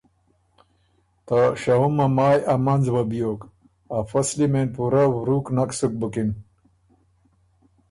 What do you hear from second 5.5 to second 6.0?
نک سُک